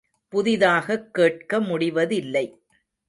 [0.27, 2.45] புதிதாகக் கேட்க முடிவதில்லை.